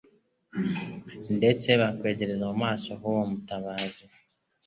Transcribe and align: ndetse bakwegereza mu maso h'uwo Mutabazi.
ndetse 1.37 1.67
bakwegereza 1.81 2.43
mu 2.51 2.57
maso 2.63 2.87
h'uwo 2.99 3.21
Mutabazi. 3.31 4.05